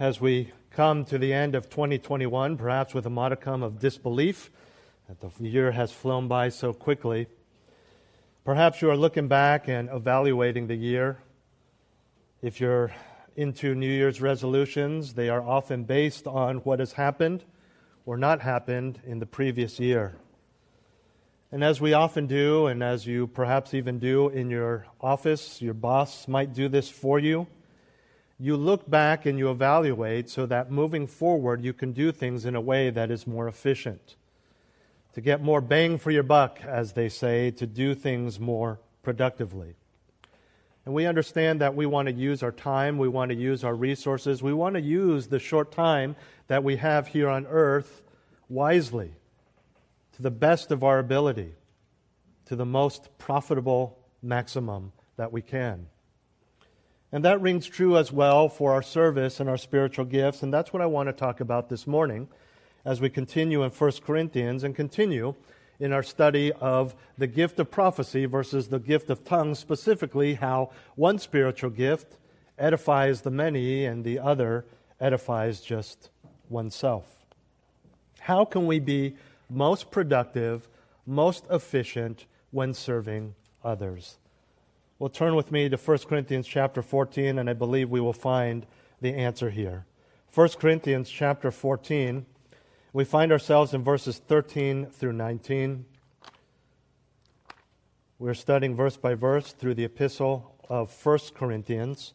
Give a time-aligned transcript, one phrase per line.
[0.00, 4.50] as we come to the end of 2021, perhaps with a modicum of disbelief
[5.06, 7.26] that the year has flown by so quickly.
[8.42, 11.18] Perhaps you are looking back and evaluating the year.
[12.40, 12.90] If you're
[13.36, 17.44] into New Year's resolutions, they are often based on what has happened
[18.06, 20.16] or not happened in the previous year.
[21.52, 25.74] And as we often do, and as you perhaps even do in your office, your
[25.74, 27.46] boss might do this for you
[28.40, 32.56] you look back and you evaluate so that moving forward you can do things in
[32.56, 34.16] a way that is more efficient.
[35.12, 39.74] To get more bang for your buck, as they say, to do things more productively.
[40.86, 43.74] And we understand that we want to use our time, we want to use our
[43.74, 46.16] resources, we want to use the short time
[46.46, 48.02] that we have here on earth
[48.48, 49.12] wisely,
[50.12, 51.52] to the best of our ability,
[52.46, 55.86] to the most profitable maximum that we can.
[57.12, 60.42] And that rings true as well for our service and our spiritual gifts.
[60.42, 62.28] And that's what I want to talk about this morning
[62.84, 65.34] as we continue in 1 Corinthians and continue
[65.80, 70.70] in our study of the gift of prophecy versus the gift of tongues, specifically how
[70.94, 72.18] one spiritual gift
[72.58, 74.64] edifies the many and the other
[75.00, 76.10] edifies just
[76.48, 77.06] oneself.
[78.20, 79.16] How can we be
[79.48, 80.68] most productive,
[81.06, 83.34] most efficient when serving
[83.64, 84.18] others?
[85.00, 88.66] Well, turn with me to 1 Corinthians chapter 14, and I believe we will find
[89.00, 89.86] the answer here.
[90.34, 92.26] 1 Corinthians chapter 14,
[92.92, 95.86] we find ourselves in verses 13 through 19.
[98.18, 102.12] We're studying verse by verse through the epistle of 1 Corinthians.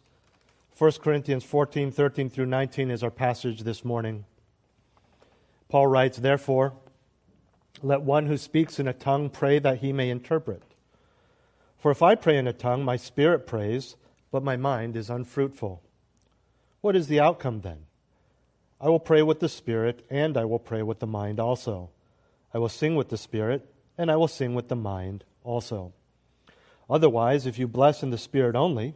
[0.77, 4.25] 1 Corinthians 14, 13 through 19 is our passage this morning.
[5.69, 6.73] Paul writes, Therefore,
[7.81, 10.74] let one who speaks in a tongue pray that he may interpret.
[11.85, 13.95] For if I pray in a tongue, my spirit prays,
[14.31, 15.83] but my mind is unfruitful.
[16.81, 17.85] What is the outcome then?
[18.81, 21.91] I will pray with the spirit, and I will pray with the mind also.
[22.51, 25.93] I will sing with the spirit, and I will sing with the mind also.
[26.89, 28.95] Otherwise, if you bless in the spirit only,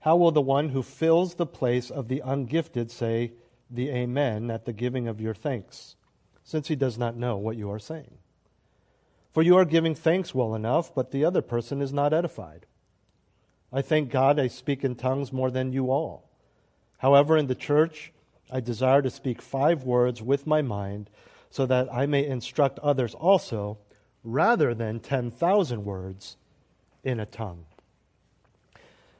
[0.00, 3.34] how will the one who fills the place of the ungifted say
[3.70, 5.94] the Amen at the giving of your thanks,
[6.42, 8.18] since he does not know what you are saying?
[9.36, 12.64] For you are giving thanks well enough, but the other person is not edified.
[13.70, 16.30] I thank God I speak in tongues more than you all.
[16.96, 18.14] However, in the church,
[18.50, 21.10] I desire to speak five words with my mind
[21.50, 23.76] so that I may instruct others also,
[24.24, 26.38] rather than 10,000 words
[27.04, 27.66] in a tongue.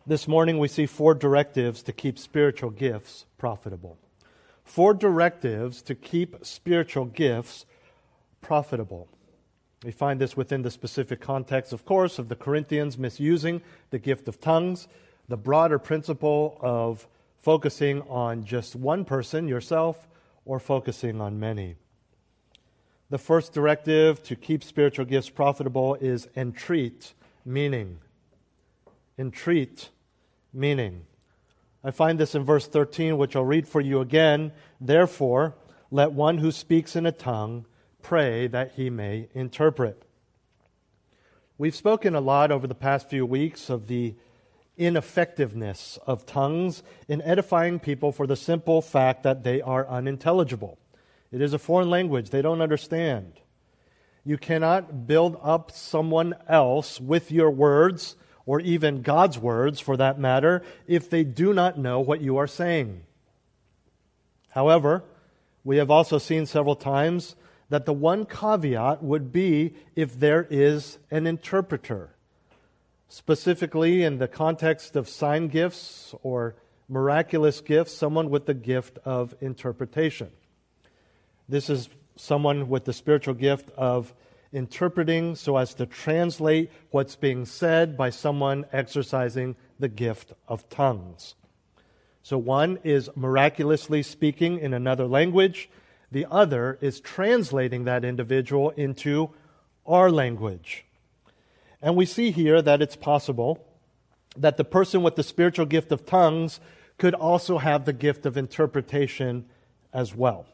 [0.06, 3.98] This morning, we see four directives to keep spiritual gifts profitable.
[4.64, 7.66] Four directives to keep spiritual gifts
[8.40, 9.10] profitable.
[9.86, 14.26] We find this within the specific context, of course, of the Corinthians misusing the gift
[14.26, 14.88] of tongues,
[15.28, 17.06] the broader principle of
[17.40, 20.08] focusing on just one person, yourself,
[20.44, 21.76] or focusing on many.
[23.10, 27.14] The first directive to keep spiritual gifts profitable is entreat
[27.44, 28.00] meaning.
[29.16, 29.90] Entreat
[30.52, 31.06] meaning.
[31.84, 34.50] I find this in verse 13, which I'll read for you again.
[34.80, 35.54] Therefore,
[35.92, 37.66] let one who speaks in a tongue
[38.06, 40.00] pray that he may interpret.
[41.58, 44.14] We've spoken a lot over the past few weeks of the
[44.76, 50.78] ineffectiveness of tongues in edifying people for the simple fact that they are unintelligible.
[51.32, 53.40] It is a foreign language, they don't understand.
[54.24, 60.16] You cannot build up someone else with your words, or even God's words for that
[60.16, 63.02] matter, if they do not know what you are saying.
[64.50, 65.02] However,
[65.64, 67.34] we have also seen several times
[67.68, 72.10] that the one caveat would be if there is an interpreter.
[73.08, 76.56] Specifically, in the context of sign gifts or
[76.88, 80.30] miraculous gifts, someone with the gift of interpretation.
[81.48, 84.12] This is someone with the spiritual gift of
[84.52, 91.34] interpreting so as to translate what's being said by someone exercising the gift of tongues.
[92.22, 95.68] So, one is miraculously speaking in another language,
[96.10, 99.30] the other is translating that individual into
[99.86, 100.84] our language.
[101.82, 103.64] And we see here that it's possible
[104.36, 106.60] that the person with the spiritual gift of tongues
[106.98, 109.44] could also have the gift of interpretation
[109.92, 110.46] as well.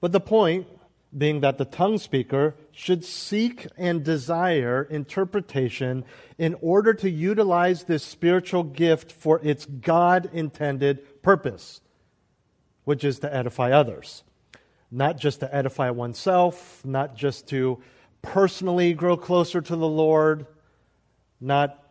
[0.00, 0.66] But the point
[1.16, 6.04] being that the tongue speaker should seek and desire interpretation
[6.38, 11.80] in order to utilize this spiritual gift for its God intended purpose,
[12.84, 14.22] which is to edify others.
[14.90, 17.82] Not just to edify oneself, not just to
[18.22, 20.46] personally grow closer to the Lord,
[21.40, 21.82] not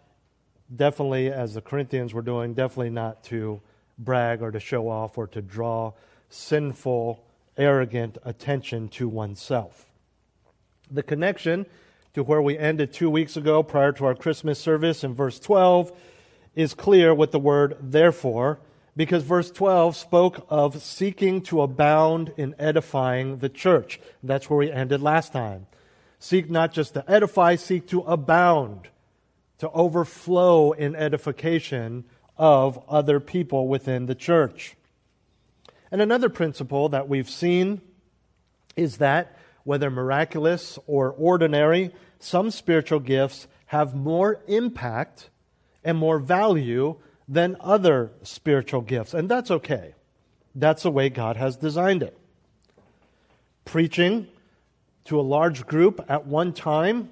[0.73, 3.61] definitely, as the Corinthians were doing, definitely not to
[3.97, 5.93] brag or to show off or to draw
[6.29, 7.23] sinful,
[7.57, 9.91] arrogant attention to oneself.
[10.89, 11.65] The connection
[12.13, 15.91] to where we ended two weeks ago prior to our Christmas service in verse 12
[16.55, 18.59] is clear with the word therefore,
[18.95, 23.99] because verse 12 spoke of seeking to abound in edifying the church.
[24.21, 25.67] That's where we ended last time.
[26.19, 28.89] Seek not just to edify, seek to abound
[29.59, 32.03] to overflow in edification
[32.37, 34.75] of other people within the church.
[35.91, 37.79] And another principle that we've seen
[38.75, 45.29] is that whether miraculous or ordinary, some spiritual gifts have more impact
[45.83, 46.97] and more value
[47.33, 49.13] than other spiritual gifts.
[49.13, 49.95] And that's okay.
[50.55, 52.17] That's the way God has designed it.
[53.65, 54.27] Preaching
[55.05, 57.09] to a large group at one time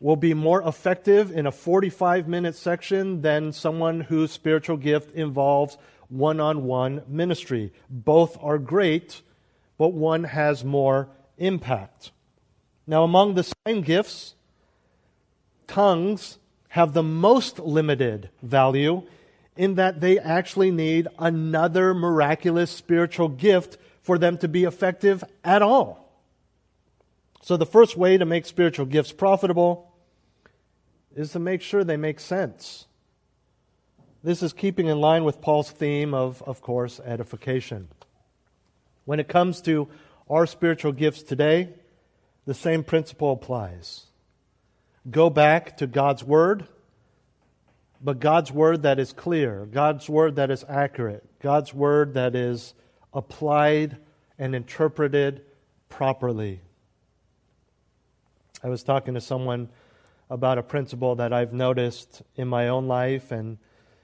[0.00, 5.78] will be more effective in a 45 minute section than someone whose spiritual gift involves
[6.08, 7.72] one on one ministry.
[7.88, 9.22] Both are great,
[9.78, 12.12] but one has more impact.
[12.86, 14.34] Now, among the sign gifts,
[15.66, 16.38] tongues
[16.68, 19.02] have the most limited value
[19.56, 25.62] in that they actually need another miraculous spiritual gift for them to be effective at
[25.62, 26.06] all.
[27.42, 29.92] So, the first way to make spiritual gifts profitable
[31.14, 32.86] is to make sure they make sense.
[34.22, 37.88] This is keeping in line with Paul's theme of, of course, edification.
[39.04, 39.88] When it comes to
[40.28, 41.70] our spiritual gifts today,
[42.44, 44.06] the same principle applies.
[45.08, 46.66] Go back to God's Word,
[48.00, 52.74] but God's Word that is clear, God's Word that is accurate, God's Word that is
[53.12, 53.96] applied
[54.38, 55.42] and interpreted
[55.88, 56.60] properly.
[58.62, 59.68] I was talking to someone
[60.28, 63.58] about a principle that I've noticed in my own life and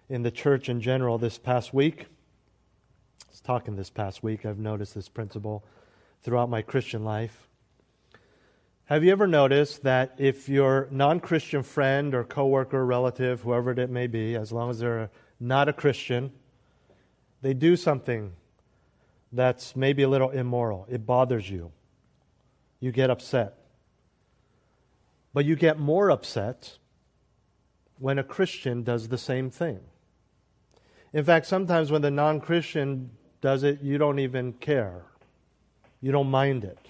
[0.09, 2.07] in the church in general this past week.
[3.23, 5.65] I was talking this past week, I've noticed this principle
[6.23, 7.49] throughout my Christian life.
[8.87, 13.91] Have you ever noticed that if your non Christian friend or coworker, relative, whoever it
[13.91, 16.33] may be, as long as they're not a Christian,
[17.43, 18.33] they do something
[19.33, 21.73] that's maybe a little immoral, it bothers you,
[22.81, 23.55] you get upset.
[25.33, 26.77] But you get more upset
[27.99, 29.81] when a Christian does the same thing.
[31.13, 35.05] In fact, sometimes when the non Christian does it, you don't even care.
[36.01, 36.82] You don't mind it.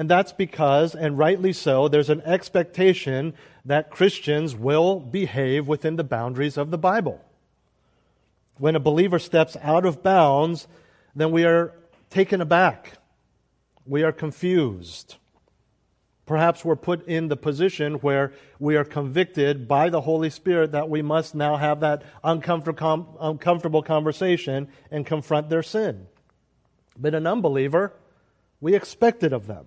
[0.00, 3.34] And that's because, and rightly so, there's an expectation
[3.66, 7.22] that Christians will behave within the boundaries of the Bible.
[8.56, 10.66] When a believer steps out of bounds,
[11.14, 11.74] then we are
[12.08, 12.94] taken aback.
[13.84, 15.16] We are confused.
[16.24, 20.88] Perhaps we're put in the position where we are convicted by the Holy Spirit that
[20.88, 26.06] we must now have that uncomfortable conversation and confront their sin.
[26.98, 27.92] But an unbeliever,
[28.62, 29.66] we expect it of them.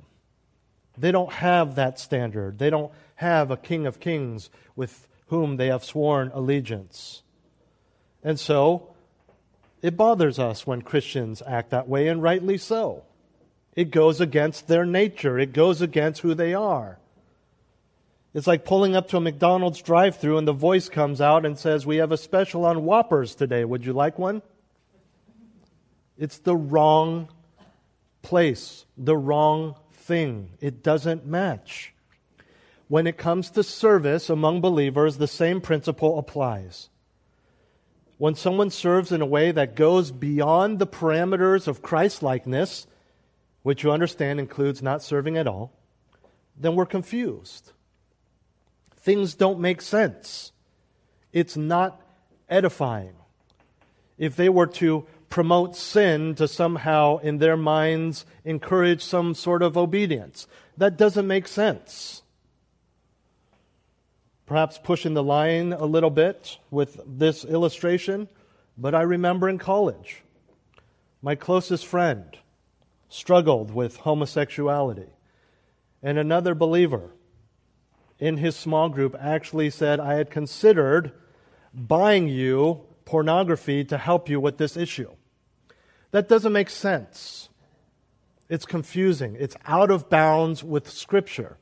[0.98, 2.60] They don't have that standard.
[2.60, 7.24] They don't have a King of Kings with whom they have sworn allegiance.
[8.24, 8.94] And so,
[9.82, 13.04] it bothers us when Christians act that way, and rightly so.
[13.76, 17.00] It goes against their nature, it goes against who they are.
[18.34, 21.58] It's like pulling up to a McDonald's drive through and the voice comes out and
[21.58, 23.64] says, We have a special on Whoppers today.
[23.64, 24.42] Would you like one?
[26.18, 27.30] It's the wrong
[28.24, 30.52] place, the wrong thing.
[30.60, 31.94] It doesn't match.
[32.88, 36.90] When it comes to service among believers, the same principle applies.
[38.18, 42.86] When someone serves in a way that goes beyond the parameters of Christlikeness,
[43.64, 45.74] which you understand includes not serving at all,
[46.56, 47.72] then we're confused.
[48.98, 50.52] Things don't make sense.
[51.32, 52.00] It's not
[52.50, 53.16] edifying.
[54.18, 59.76] If they were to promote sin to somehow, in their minds, encourage some sort of
[59.76, 60.46] obedience,
[60.78, 62.22] that doesn't make sense.
[64.46, 68.28] Perhaps pushing the line a little bit with this illustration,
[68.78, 70.22] but I remember in college,
[71.20, 72.38] my closest friend
[73.10, 75.10] struggled with homosexuality.
[76.04, 77.10] And another believer
[78.20, 81.12] in his small group actually said, I had considered
[81.74, 85.10] buying you pornography to help you with this issue.
[86.14, 87.50] That doesn't make sense.
[88.48, 89.36] It's confusing.
[89.40, 91.58] It's out of bounds with Scripture.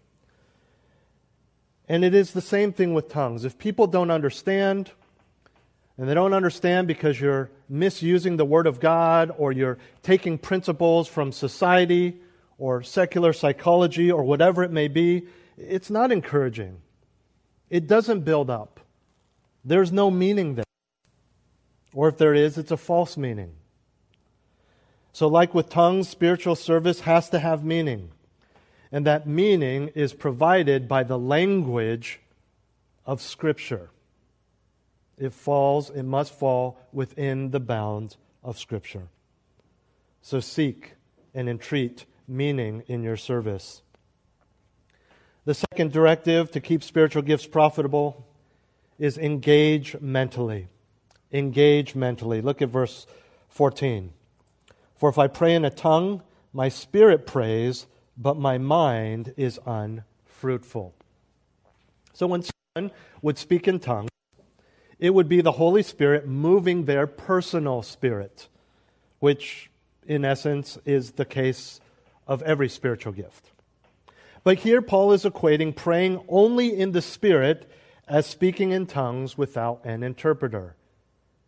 [1.88, 3.46] And it is the same thing with tongues.
[3.46, 4.92] If people don't understand,
[5.98, 11.08] and they don't understand because you're misusing the Word of God or you're taking principles
[11.08, 12.20] from society
[12.58, 15.28] or secular psychology or whatever it may be,
[15.58, 16.82] it's not encouraging.
[17.70, 18.82] It doesn't build up.
[19.64, 20.66] There's no meaning there.
[21.94, 23.54] Or if there is, it's a false meaning.
[25.14, 28.12] So, like with tongues, spiritual service has to have meaning.
[28.92, 32.20] And that meaning is provided by the language
[33.06, 33.90] of Scripture.
[35.18, 39.08] It falls, it must fall within the bounds of Scripture.
[40.22, 40.94] So, seek
[41.34, 43.82] and entreat meaning in your service.
[45.44, 48.26] The second directive to keep spiritual gifts profitable
[49.00, 50.68] is engage mentally.
[51.34, 52.42] Engage mentally.
[52.42, 53.08] Look at verse
[53.50, 54.14] 14.
[55.02, 56.22] For if I pray in a tongue,
[56.54, 60.94] my spirit prays, but my mind is unfruitful.
[62.14, 62.92] So when someone
[63.24, 64.12] would speak in tongues,
[65.00, 68.48] it would be the Holy Spirit moving their personal spirit,
[69.18, 69.72] which
[70.06, 71.82] in essence is the case
[72.28, 73.50] of every spiritual gift.
[74.44, 77.68] But here Paul is equating praying only in the Spirit
[78.08, 80.76] as speaking in tongues without an interpreter.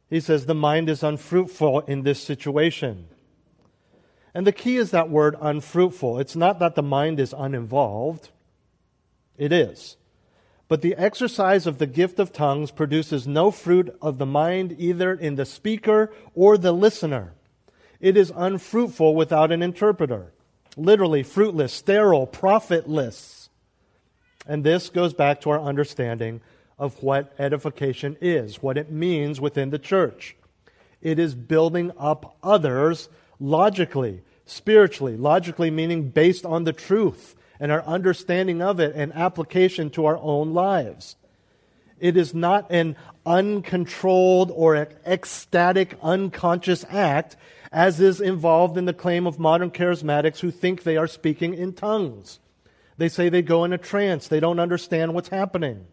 [0.09, 3.09] He says the mind is unfruitful in this situation.
[4.33, 6.19] And the key is that word unfruitful.
[6.19, 8.29] It's not that the mind is uninvolved,
[9.37, 9.97] it is.
[10.67, 15.13] But the exercise of the gift of tongues produces no fruit of the mind either
[15.13, 17.33] in the speaker or the listener.
[17.99, 20.33] It is unfruitful without an interpreter
[20.75, 23.49] literally fruitless, sterile, profitless.
[24.47, 26.41] And this goes back to our understanding
[26.77, 30.35] of what edification is, what it means within the church.
[31.01, 33.09] It is building up others
[33.43, 39.89] logically, spiritually, logically meaning based on the truth and our understanding of it and application
[39.89, 41.17] to our own lives.
[41.99, 42.95] It is not an
[43.25, 47.35] uncontrolled or ecstatic, unconscious act
[47.71, 51.73] as is involved in the claim of modern charismatics who think they are speaking in
[51.73, 52.39] tongues.
[52.97, 55.85] They say they go in a trance, they don't understand what's happening.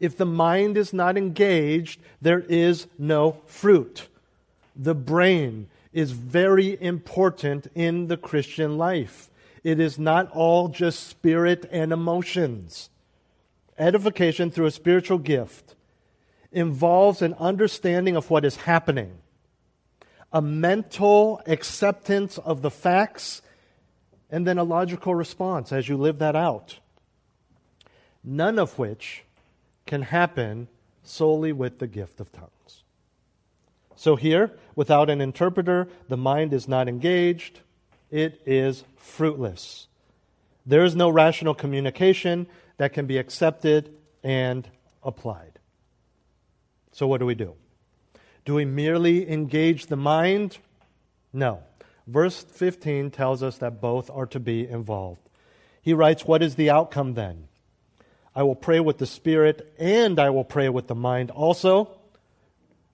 [0.00, 4.08] If the mind is not engaged, there is no fruit.
[4.74, 9.30] The brain is very important in the Christian life.
[9.62, 12.90] It is not all just spirit and emotions.
[13.78, 15.74] Edification through a spiritual gift
[16.50, 19.18] involves an understanding of what is happening
[20.32, 23.42] a mental acceptance of the facts,
[24.30, 26.78] and then a logical response as you live that out.
[28.24, 29.24] None of which
[29.84, 30.68] can happen
[31.02, 32.81] solely with the gift of tongues.
[33.96, 37.60] So, here, without an interpreter, the mind is not engaged,
[38.10, 39.86] it is fruitless.
[40.64, 42.46] There is no rational communication
[42.76, 44.68] that can be accepted and
[45.02, 45.58] applied.
[46.92, 47.54] So, what do we do?
[48.44, 50.58] Do we merely engage the mind?
[51.32, 51.62] No.
[52.06, 55.28] Verse 15 tells us that both are to be involved.
[55.80, 57.48] He writes, What is the outcome then?
[58.34, 61.90] I will pray with the Spirit and I will pray with the mind also,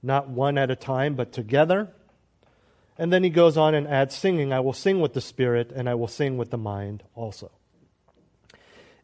[0.02, 1.88] not one at a time, but together.
[2.96, 4.52] And then he goes on and adds singing.
[4.52, 7.50] I will sing with the Spirit and I will sing with the mind also.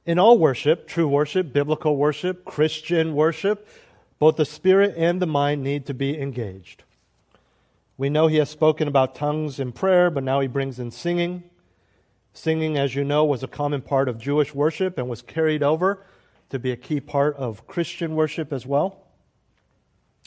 [0.06, 3.66] In all worship, true worship, biblical worship, Christian worship,
[4.18, 6.82] both the spirit and the mind need to be engaged.
[7.96, 11.44] We know he has spoken about tongues in prayer, but now he brings in singing.
[12.32, 16.04] Singing, as you know, was a common part of Jewish worship and was carried over
[16.50, 19.03] to be a key part of Christian worship as well.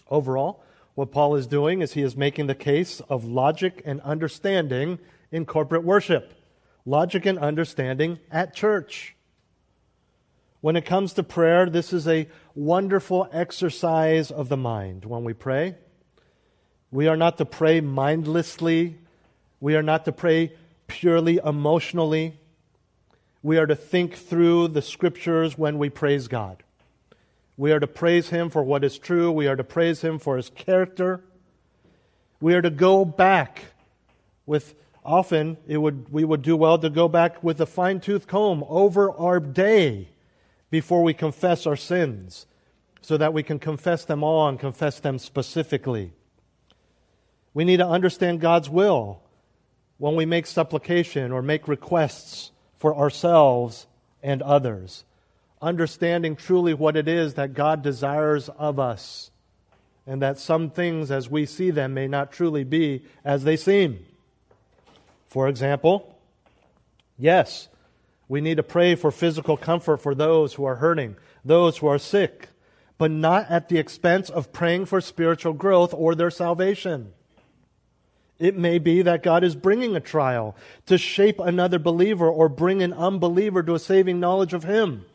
[0.09, 0.63] Overall,
[0.95, 4.99] what Paul is doing is he is making the case of logic and understanding
[5.31, 6.33] in corporate worship,
[6.85, 9.15] logic and understanding at church.
[10.61, 15.33] When it comes to prayer, this is a wonderful exercise of the mind when we
[15.33, 15.75] pray.
[16.91, 18.97] We are not to pray mindlessly.
[19.59, 20.53] We are not to pray
[20.87, 22.39] purely emotionally.
[23.43, 26.63] We are to think through the scriptures when we praise God.
[27.57, 29.31] We are to praise Him for what is true.
[29.31, 31.21] We are to praise Him for His character.
[32.39, 33.63] We are to go back
[34.45, 38.27] with, often it would, we would do well to go back with a fine tooth
[38.27, 40.09] comb over our day
[40.69, 42.45] before we confess our sins
[43.01, 46.13] so that we can confess them all and confess them specifically.
[47.55, 49.23] We need to understand God's will
[49.97, 53.87] when we make supplication or make requests for ourselves
[54.21, 55.05] and others.
[55.61, 59.31] Understanding truly what it is that God desires of us,
[60.05, 64.05] and that some things as we see them may not truly be as they seem.
[65.27, 66.17] For example,
[67.17, 67.67] yes,
[68.27, 71.99] we need to pray for physical comfort for those who are hurting, those who are
[71.99, 72.49] sick,
[72.97, 77.13] but not at the expense of praying for spiritual growth or their salvation.
[78.39, 82.83] It may be that God is bringing a trial to shape another believer or bring
[82.83, 85.05] an unbeliever to a saving knowledge of Him.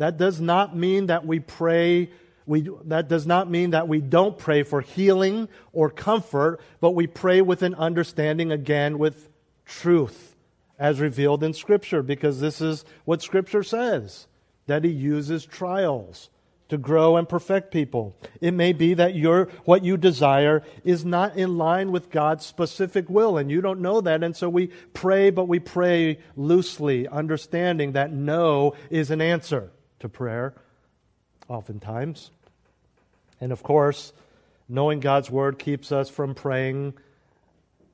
[0.00, 2.08] That does not mean that we pray,
[2.46, 7.06] we, that does not mean that we don't pray for healing or comfort, but we
[7.06, 9.28] pray with an understanding again with
[9.66, 10.36] truth
[10.78, 14.26] as revealed in Scripture, because this is what Scripture says
[14.68, 16.30] that He uses trials
[16.70, 18.16] to grow and perfect people.
[18.40, 23.10] It may be that your what you desire is not in line with God's specific
[23.10, 27.92] will and you don't know that and so we pray but we pray loosely understanding
[27.92, 30.54] that no is an answer to prayer
[31.48, 32.30] oftentimes.
[33.40, 34.12] And of course,
[34.68, 36.94] knowing God's word keeps us from praying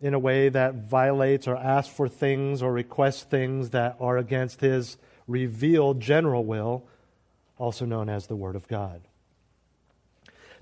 [0.00, 4.60] in a way that violates or asks for things or requests things that are against
[4.60, 4.96] his
[5.26, 6.84] revealed general will
[7.58, 9.00] also known as the Word of God.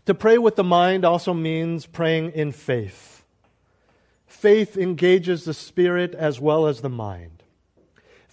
[0.06, 3.24] To pray with the mind also means praying in faith.
[4.26, 7.33] Faith engages the spirit as well as the mind.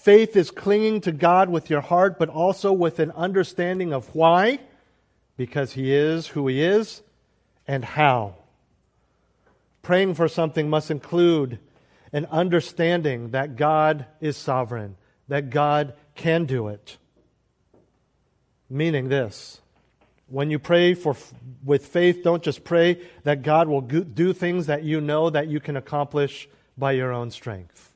[0.02, 4.60] Faith is clinging to God with your heart, but also with an understanding of why,
[5.38, 7.04] because He is who He is,
[7.68, 8.34] and how.
[9.84, 11.60] Praying for something must include
[12.12, 14.96] an understanding that God is sovereign,
[15.28, 16.98] that God can do it.
[18.72, 19.62] Meaning this
[20.28, 21.16] when you pray for,
[21.64, 25.60] with faith, don't just pray that God will do things that you know that you
[25.60, 27.91] can accomplish by your own strength.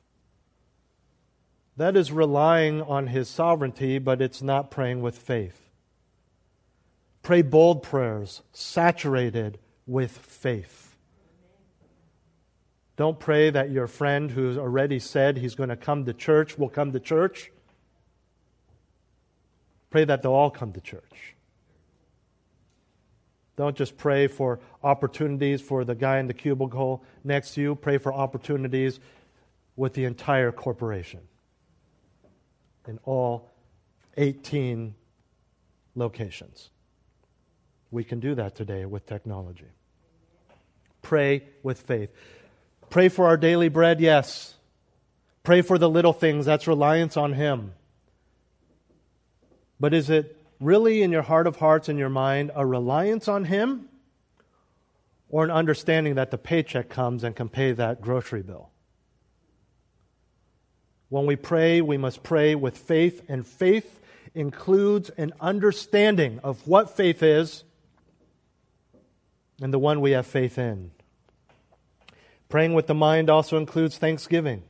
[1.76, 5.68] That is relying on His sovereignty, but it's not praying with faith.
[7.22, 10.96] Pray bold prayers, saturated with faith.
[12.96, 16.70] Don't pray that your friend who's already said he's going to come to church will
[16.70, 17.52] come to church.
[19.90, 21.34] Pray that they'll all come to church.
[23.56, 27.74] Don't just pray for opportunities for the guy in the cubicle next to you.
[27.74, 28.98] Pray for opportunities
[29.76, 31.20] with the entire corporation
[32.88, 33.50] in all
[34.16, 34.94] 18
[35.94, 36.70] locations.
[37.90, 39.66] We can do that today with technology.
[41.02, 42.10] Pray with faith.
[42.90, 44.54] Pray for our daily bread, yes.
[45.42, 46.46] Pray for the little things.
[46.46, 47.72] That's reliance on Him.
[49.78, 53.44] But is it really in your heart of hearts and your mind a reliance on
[53.44, 53.88] Him
[55.28, 58.70] or an understanding that the paycheck comes and can pay that grocery bill?
[61.08, 64.00] When we pray, we must pray with faith, and faith
[64.34, 67.64] includes an understanding of what faith is
[69.62, 70.90] and the one we have faith in.
[72.48, 74.62] Praying with the mind also includes thanksgiving.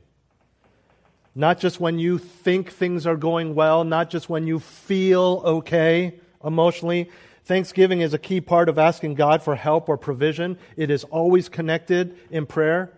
[1.35, 6.19] Not just when you think things are going well, not just when you feel okay
[6.43, 7.11] emotionally.
[7.45, 10.57] Thanksgiving is a key part of asking God for help or provision.
[10.75, 12.91] It is always connected in prayer.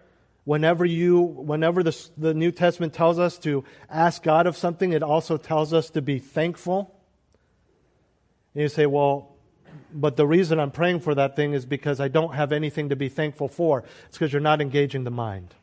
[0.50, 5.04] Whenever you, whenever the, the New Testament tells us to ask God of something, it
[5.04, 6.96] also tells us to be thankful.
[8.54, 9.36] And you say, well,
[9.94, 12.96] but the reason I'm praying for that thing is because I don't have anything to
[12.96, 13.84] be thankful for.
[14.08, 15.54] It's because you're not engaging the mind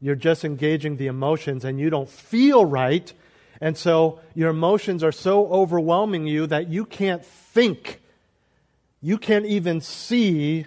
[0.00, 3.12] you're just engaging the emotions and you don't feel right.
[3.60, 8.00] And so your emotions are so overwhelming you that you can't think.
[9.00, 10.66] You can't even see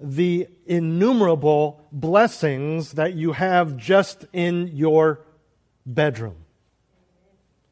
[0.00, 5.20] the innumerable blessings that you have just in your
[5.84, 6.36] bedroom.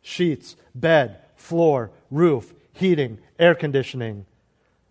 [0.02, 4.26] Sheets, bed, floor, roof, heating, air conditioning,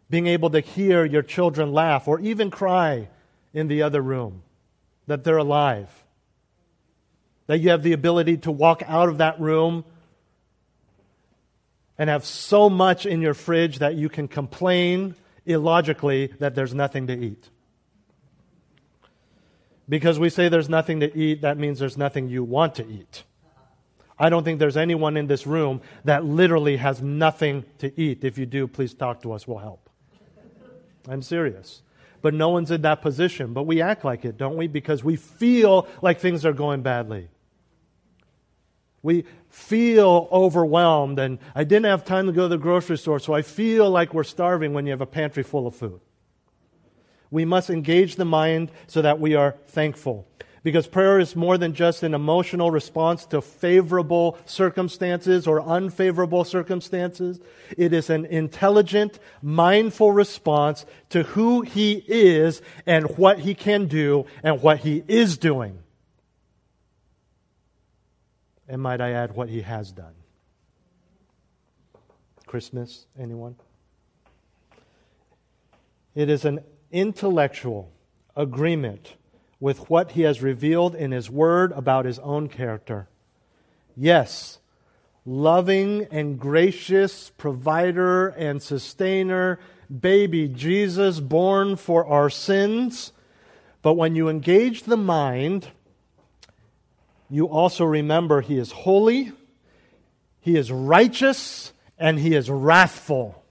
[0.10, 3.10] being able to hear your children laugh or even cry
[3.54, 4.44] in the other room,
[5.08, 5.90] that they're alive.
[7.48, 9.86] That you have the ability to walk out of that room
[11.98, 17.08] and have so much in your fridge that you can complain illogically that there's nothing
[17.08, 17.50] to eat.
[19.88, 23.24] Because we say there's nothing to eat, that means there's nothing you want to eat.
[24.18, 28.24] I don't think there's anyone in this room that literally has nothing to eat.
[28.24, 29.90] If you do, please talk to us, we'll help.
[31.08, 31.82] I'm serious.
[32.22, 33.54] But no one's in that position.
[33.54, 34.68] But we act like it, don't we?
[34.68, 37.28] Because we feel like things are going badly.
[39.06, 43.34] We feel overwhelmed, and I didn't have time to go to the grocery store, so
[43.34, 46.02] I feel like we're starving when you have a pantry full of food.
[47.30, 50.28] We must engage the mind so that we are thankful.
[50.64, 57.40] Because prayer is more than just an emotional response to favorable circumstances or unfavorable circumstances.
[57.78, 64.26] It is an intelligent, mindful response to who He is and what He can do
[64.42, 65.78] and what He is doing.
[68.68, 70.14] And might I add, what He has done.
[72.46, 73.56] Christmas, anyone?
[76.16, 77.92] It is an intellectual
[78.36, 79.16] agreement
[79.60, 83.08] with what he has revealed in his word about his own character.
[83.96, 84.60] Yes,
[85.26, 89.60] loving and gracious provider and sustainer,
[90.00, 93.12] baby Jesus born for our sins.
[93.82, 95.68] But when you engage the mind,
[97.30, 99.32] you also remember he is holy,
[100.40, 103.42] he is righteous, and he is wrathful.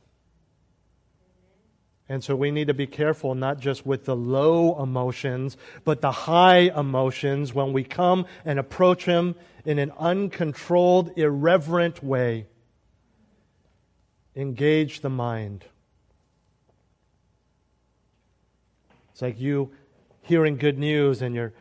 [2.09, 6.13] And so we need to be careful not just with the low emotions, but the
[6.13, 9.35] high emotions when we come and approach Him
[9.65, 12.47] in an uncontrolled, irreverent way.
[14.37, 15.65] Engage the mind.
[19.13, 19.71] It's like you
[20.23, 21.55] hearing good news and you're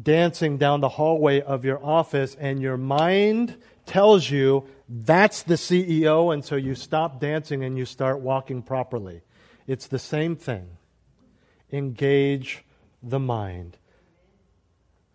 [0.00, 6.32] dancing down the hallway of your office, and your mind tells you that's the CEO,
[6.32, 9.22] and so you stop dancing and you start walking properly.
[9.66, 10.68] It's the same thing.
[11.70, 12.64] Engage
[13.02, 13.78] the mind.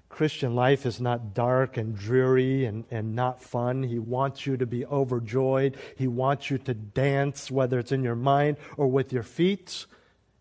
[0.09, 3.83] Christian life is not dark and dreary and, and not fun.
[3.83, 5.77] He wants you to be overjoyed.
[5.95, 9.85] He wants you to dance, whether it's in your mind or with your feet,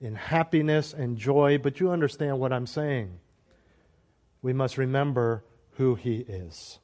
[0.00, 1.58] in happiness and joy.
[1.58, 3.18] But you understand what I'm saying.
[4.46, 6.78] We must remember who He is.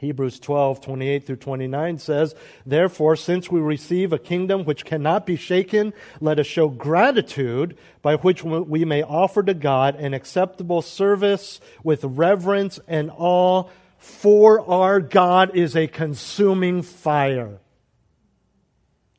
[0.00, 2.34] Hebrews 12, 28 through 29 says,
[2.66, 8.16] Therefore, since we receive a kingdom which cannot be shaken, let us show gratitude by
[8.16, 14.98] which we may offer to God an acceptable service with reverence and awe, for our
[14.98, 17.60] God is a consuming fire.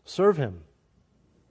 [0.03, 0.65] Serve Him,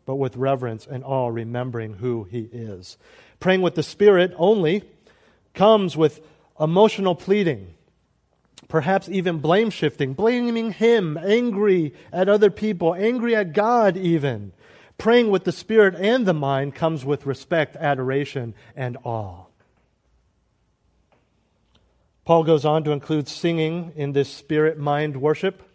[0.05, 2.99] but with reverence and awe, remembering who He is.
[3.41, 4.85] Praying with the Spirit only
[5.55, 6.21] comes with
[6.59, 7.75] emotional pleading
[8.73, 14.53] perhaps even blame shifting, blaming Him, angry at other people, angry at God, even.
[14.97, 19.45] Praying with the Spirit and the mind comes with respect, adoration, and awe.
[22.25, 25.69] Paul goes on to include singing in this spirit mind worship.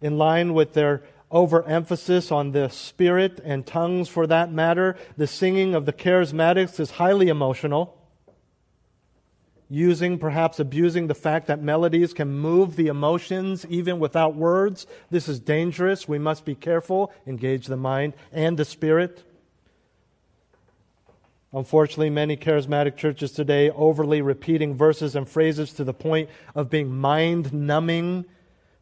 [0.00, 5.74] In line with their overemphasis on the spirit and tongues for that matter, the singing
[5.74, 7.96] of the charismatics is highly emotional
[9.68, 14.86] using, perhaps abusing the fact that melodies can move the emotions even without words.
[15.10, 16.08] This is dangerous.
[16.08, 19.24] We must be careful, engage the mind and the spirit.
[21.52, 26.94] Unfortunately, many charismatic churches today overly repeating verses and phrases to the point of being
[26.94, 28.26] mind numbing,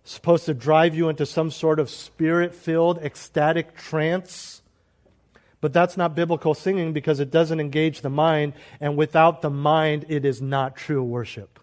[0.02, 4.60] supposed to drive you into some sort of spirit filled, ecstatic trance.
[5.64, 10.04] But that's not biblical singing because it doesn't engage the mind, and without the mind,
[10.10, 11.58] it is not true worship.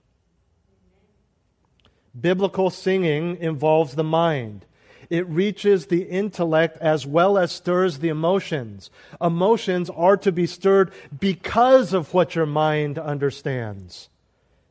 [2.19, 4.65] Biblical singing involves the mind.
[5.11, 8.89] It reaches the intellect as well as stirs the emotions.
[9.21, 14.09] Emotions are to be stirred because of what your mind understands.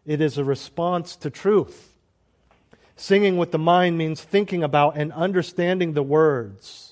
[0.04, 1.94] It is a response to truth.
[2.96, 6.89] Singing with the mind means thinking about and understanding the words.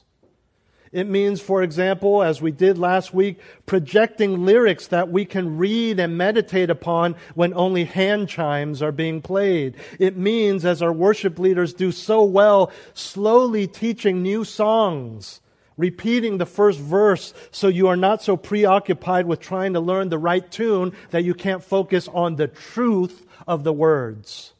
[0.92, 6.00] It means, for example, as we did last week, projecting lyrics that we can read
[6.00, 9.76] and meditate upon when only hand chimes are being played.
[9.98, 15.40] It means, as our worship leaders do so well, slowly teaching new songs,
[15.76, 20.18] repeating the first verse so you are not so preoccupied with trying to learn the
[20.18, 24.54] right tune that you can't focus on the truth of the words.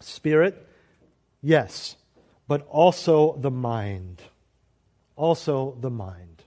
[0.00, 0.66] Spirit,
[1.42, 1.96] yes,
[2.48, 4.22] but also the mind
[5.18, 6.44] also the mind.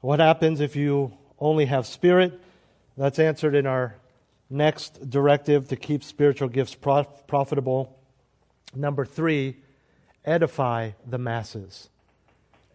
[0.00, 2.38] What happens if you only have spirit?
[2.96, 3.96] That's answered in our
[4.50, 7.98] next directive to keep spiritual gifts prof- profitable.
[8.74, 9.56] Number three,
[10.24, 11.88] edify the masses.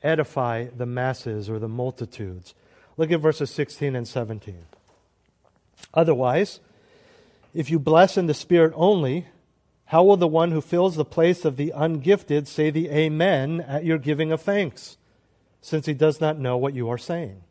[0.02, 2.56] Edify the masses or the multitudes.
[2.98, 4.65] Look at verses 16 and 17.
[5.93, 6.60] Otherwise,
[7.54, 9.28] if you bless in the Spirit only,
[9.88, 13.86] how will the one who fills the place of the ungifted say the Amen at
[13.86, 14.97] your giving of thanks,
[15.62, 17.41] since he does not know what you are saying?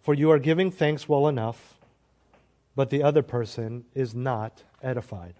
[0.00, 1.74] For you are giving thanks well enough,
[2.74, 5.34] but the other person is not edified.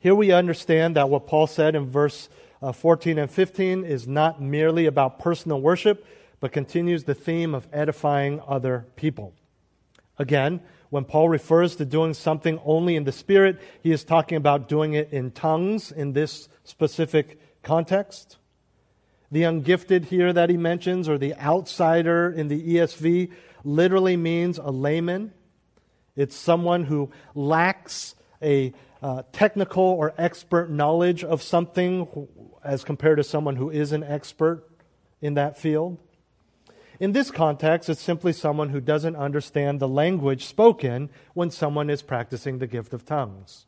[0.00, 2.28] Here we understand that what Paul said in verse
[2.60, 6.04] uh, 14 and 15 is not merely about personal worship,
[6.40, 9.32] but continues the theme of edifying other people.
[10.18, 10.60] Again,
[10.94, 14.92] when Paul refers to doing something only in the Spirit, he is talking about doing
[14.92, 18.36] it in tongues in this specific context.
[19.32, 23.32] The ungifted here that he mentions, or the outsider in the ESV,
[23.64, 25.32] literally means a layman.
[26.14, 32.28] It's someone who lacks a uh, technical or expert knowledge of something
[32.62, 34.62] as compared to someone who is an expert
[35.20, 35.98] in that field.
[37.00, 42.02] In this context, it's simply someone who doesn't understand the language spoken when someone is
[42.02, 43.66] practicing the gift of tongues.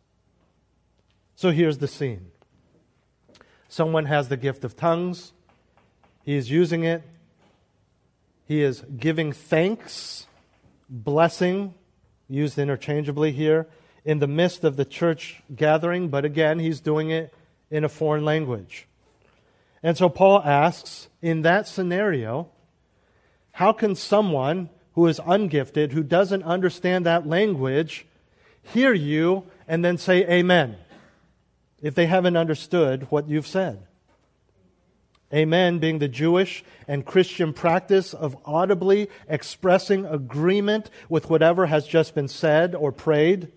[1.34, 2.30] So here's the scene
[3.68, 5.32] someone has the gift of tongues,
[6.24, 7.02] he is using it,
[8.46, 10.26] he is giving thanks,
[10.88, 11.74] blessing,
[12.28, 13.66] used interchangeably here,
[14.04, 17.34] in the midst of the church gathering, but again, he's doing it
[17.70, 18.86] in a foreign language.
[19.82, 22.48] And so Paul asks, in that scenario,
[23.56, 28.04] how can someone who is ungifted, who doesn't understand that language,
[28.62, 30.76] hear you and then say amen
[31.80, 33.82] if they haven't understood what you've said?
[35.32, 42.14] Amen being the Jewish and Christian practice of audibly expressing agreement with whatever has just
[42.14, 43.50] been said or prayed.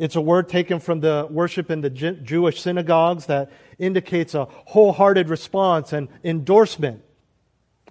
[0.00, 5.28] It's a word taken from the worship in the Jewish synagogues that indicates a wholehearted
[5.28, 7.03] response and endorsement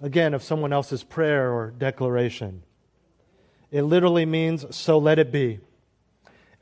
[0.02, 2.62] again, of someone else's prayer or declaration.
[3.70, 5.60] It literally means, so let it be.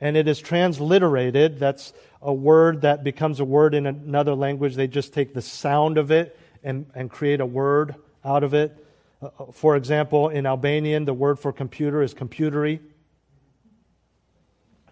[0.01, 1.59] And it is transliterated.
[1.59, 4.75] That's a word that becomes a word in another language.
[4.75, 8.85] They just take the sound of it and, and create a word out of it.
[9.21, 12.79] Uh, uh for example, in Albanian, the word for computer is computeri.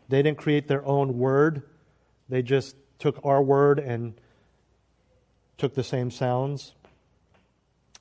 [0.10, 1.63] They didn't create their own word,
[2.27, 4.13] they just took our word and
[5.58, 6.73] took the same sounds.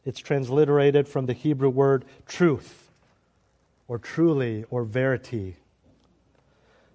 [0.05, 2.91] It's transliterated from the Hebrew word truth,
[3.87, 5.57] or truly, or verity.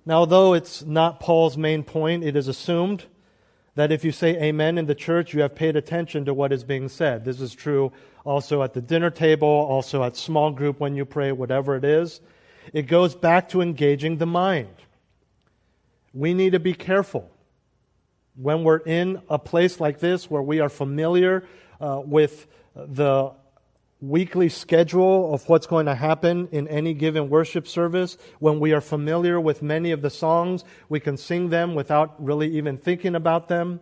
[0.05, 3.05] Now, although it's not Paul's main point, it is assumed
[3.75, 6.63] that if you say amen in the church, you have paid attention to what is
[6.63, 7.25] being said.
[7.25, 7.91] This is true
[8.23, 12.21] also at the dinner table, also at small group when you pray, whatever it is.
[12.73, 14.73] It goes back to engaging the mind.
[16.13, 17.29] We need to be careful
[18.35, 21.45] when we're in a place like this where we are familiar
[21.79, 23.31] uh, with the
[24.01, 28.17] weekly schedule of what's going to happen in any given worship service.
[28.39, 32.57] When we are familiar with many of the songs, we can sing them without really
[32.57, 33.79] even thinking about them.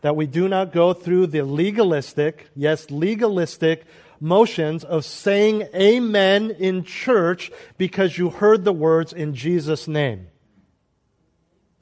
[0.00, 3.84] That we do not go through the legalistic, yes, legalistic
[4.18, 10.28] motions of saying amen in church because you heard the words in Jesus' name.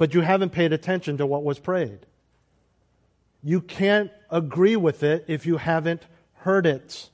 [0.00, 2.06] But you haven't paid attention to what was prayed.
[3.42, 7.10] You can't agree with it if you haven't heard it.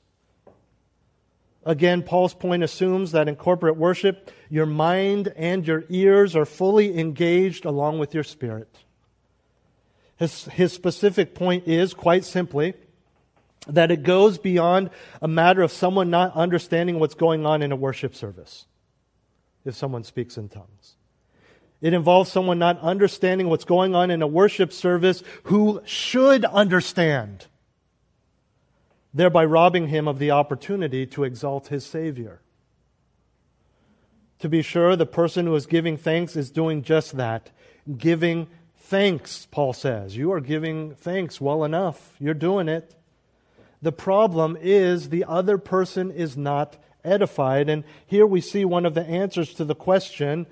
[1.65, 6.97] Again, Paul's point assumes that in corporate worship, your mind and your ears are fully
[6.97, 8.73] engaged along with your spirit.
[10.15, 12.73] His, his specific point is, quite simply,
[13.67, 17.75] that it goes beyond a matter of someone not understanding what's going on in a
[17.75, 18.65] worship service
[19.65, 20.96] if someone speaks in tongues.
[21.81, 27.45] It involves someone not understanding what's going on in a worship service who should understand
[29.13, 32.41] thereby robbing him of the opportunity to exalt his Savior.
[34.39, 37.49] To be sure, the person who is giving thanks is doing just that.
[37.97, 40.15] Giving thanks, Paul says.
[40.15, 42.15] You are giving thanks well enough.
[42.19, 42.93] You're doing it.
[43.81, 47.69] The problem is the other person is not edified.
[47.69, 50.45] And here we see one of the answers to the question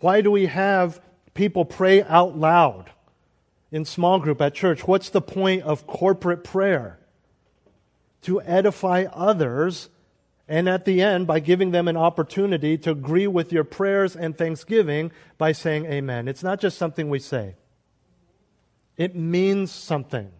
[0.00, 1.00] why do we have
[1.34, 2.90] people pray out loud
[3.70, 4.86] in small group at church?
[4.86, 7.00] What's the point of corporate prayer?
[8.22, 9.88] to edify others,
[10.48, 14.36] and at the end, by giving them an opportunity to agree with your prayers and
[14.36, 16.28] thanksgiving by saying amen.
[16.28, 17.54] It's not just something we say,
[18.96, 20.30] it means something.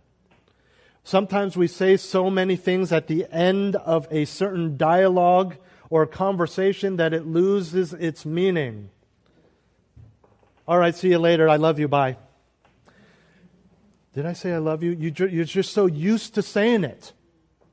[1.02, 5.56] Sometimes we say so many things at the end of a certain dialogue
[5.88, 8.90] or conversation that it loses its meaning.
[10.70, 11.48] All right, see you later.
[11.48, 11.88] I love you.
[11.88, 12.16] Bye.
[14.14, 14.92] Did I say I love you?
[14.92, 17.12] You're just so used to saying it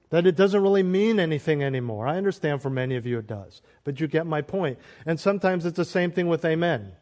[0.09, 2.07] that it doesn't really mean anything anymore.
[2.07, 4.79] I understand for many of you it does, but you get my point.
[5.05, 6.93] And sometimes it's the same thing with amen.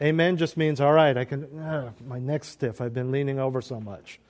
[0.00, 2.80] Amen just means, all right, I can, uh, my neck's stiff.
[2.80, 4.20] I've been leaning over so much.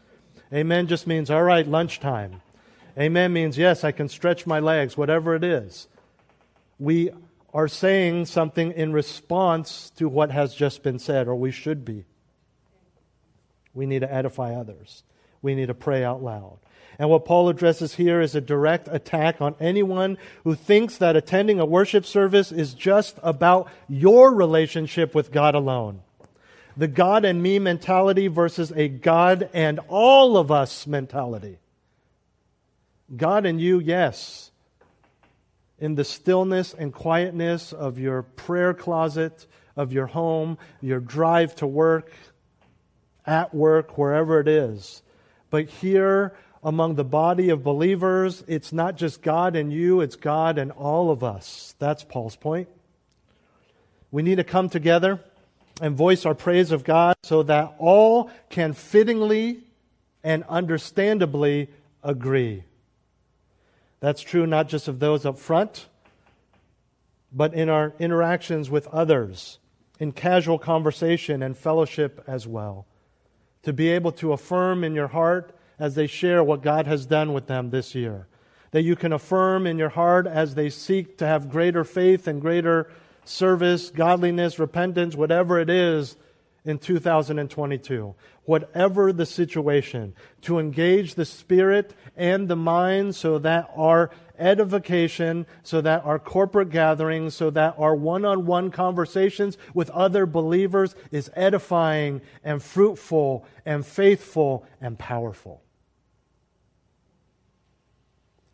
[0.53, 2.43] Amen just means, all right, lunchtime.
[2.99, 5.87] Amen means, yes, I can stretch my legs, whatever it is.
[6.81, 7.13] We
[7.55, 12.05] are saying something in response to what has just been said, or we should be.
[13.75, 15.03] We need to edify others.
[15.41, 16.59] we need to pray out loud.
[16.99, 21.61] And what Paul addresses here is a direct attack on anyone who thinks that attending
[21.61, 26.01] a worship service is just about your relationship with God alone.
[26.77, 31.59] The God and me mentality versus a God and all of us mentality.
[33.17, 34.48] God and you, yes.
[35.79, 41.67] In the stillness and quietness of your prayer closet, of your home, your drive to
[41.67, 42.13] work,
[43.25, 45.03] at work, wherever it is.
[45.51, 50.59] But here, among the body of believers, it's not just God and you, it's God
[50.59, 51.75] and all of us.
[51.79, 52.69] That's Paul's point.
[54.11, 55.21] We need to come together
[55.81, 59.61] and voice our praise of God so that all can fittingly
[60.25, 61.69] and understandably
[62.03, 62.65] agree.
[64.01, 65.87] That's true not just of those up front,
[67.33, 69.59] but in our interactions with others,
[69.99, 72.87] in casual conversation and fellowship as well.
[73.65, 77.33] To be able to affirm in your heart as they share what God has done
[77.33, 78.27] with them this year.
[78.71, 82.41] That you can affirm in your heart as they seek to have greater faith and
[82.41, 82.91] greater
[83.25, 86.17] service, godliness, repentance, whatever it is
[86.69, 88.15] in 2022.
[88.45, 95.81] Whatever the situation, to engage the spirit and the mind so that our edification, so
[95.81, 101.31] that our corporate gatherings, so that our one on one conversations with other believers is
[101.35, 105.63] edifying and fruitful and faithful and powerful.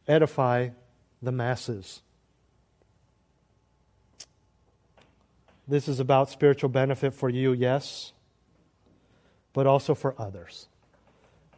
[0.06, 0.70] Edify
[1.20, 2.02] the masses.
[5.66, 8.12] This is about spiritual benefit for you, yes,
[9.52, 10.68] but also for others.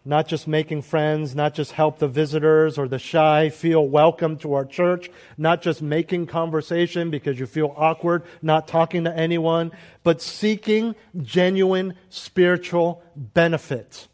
[0.04, 4.54] Not just making friends, not just help the visitors or the shy feel welcome to
[4.54, 9.72] our church, not just making conversation because you feel awkward not talking to anyone,
[10.04, 14.06] but seeking genuine spiritual benefit.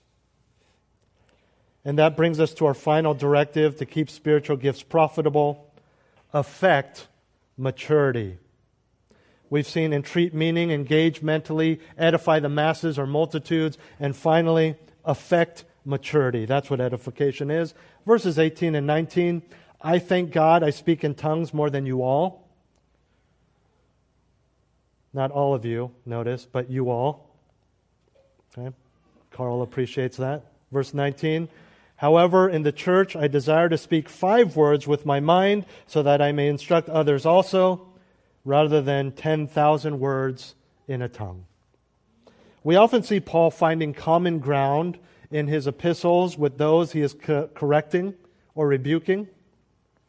[1.85, 5.71] And that brings us to our final directive to keep spiritual gifts profitable
[6.33, 7.09] affect
[7.59, 8.39] maturity.
[9.53, 16.47] We've seen entreat meaning, engage mentally, edify the masses or multitudes, and finally, affect maturity.
[16.47, 17.75] That's what edification is.
[18.07, 19.43] Verses 18 and 19
[19.83, 22.49] I thank God I speak in tongues more than you all.
[25.13, 27.37] Not all of you, notice, but you all.
[28.57, 28.75] Okay?
[29.33, 30.47] Carl appreciates that.
[30.71, 31.51] Verse 19
[31.97, 36.23] However, in the church I desire to speak five words with my mind so that
[36.23, 37.92] I may instruct others also
[38.45, 40.55] rather than 10,000 words
[40.89, 41.47] in a tongue.
[42.65, 44.99] We often see Paul finding common ground
[45.31, 48.15] in his epistles with those he is co- correcting
[48.55, 49.29] or rebuking.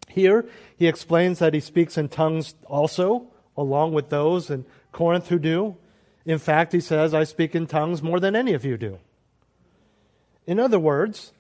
[0.10, 0.46] Here,
[0.78, 5.78] he explains that he speaks in tongues also, along with those in Corinth who do.
[6.26, 9.00] In fact, he says, I speak in tongues more than any of you do.
[10.46, 11.32] In other words,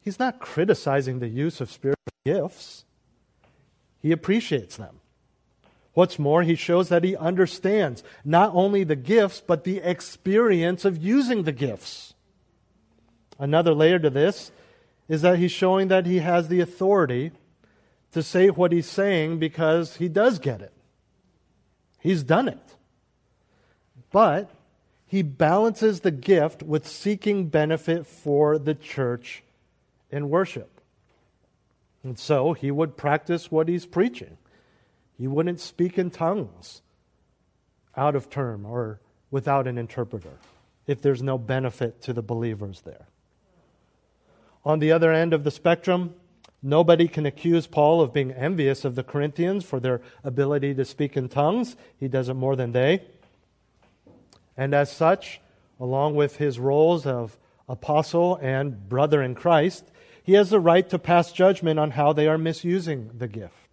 [0.00, 2.84] he's not criticizing the use of spiritual gifts,
[4.00, 4.97] he appreciates them.
[5.98, 11.02] What's more, he shows that he understands not only the gifts, but the experience of
[11.02, 12.14] using the gifts.
[13.36, 14.52] Another layer to this
[15.08, 17.32] is that he's showing that he has the authority
[18.12, 20.72] to say what he's saying because he does get it.
[21.98, 22.76] He's done it.
[24.12, 24.52] But
[25.04, 29.42] he balances the gift with seeking benefit for the church
[30.12, 30.80] in worship.
[32.04, 34.38] And so he would practice what he's preaching.
[35.18, 36.82] You wouldn't speak in tongues
[37.96, 39.00] out of term or
[39.30, 40.38] without an interpreter
[40.86, 43.06] if there's no benefit to the believers there.
[44.64, 46.14] On the other end of the spectrum,
[46.62, 51.16] nobody can accuse Paul of being envious of the Corinthians for their ability to speak
[51.16, 51.76] in tongues.
[51.98, 53.02] He does it more than they.
[54.56, 55.40] And as such,
[55.78, 57.36] along with his roles of
[57.68, 59.84] apostle and brother in Christ,
[60.22, 63.67] he has the right to pass judgment on how they are misusing the gift.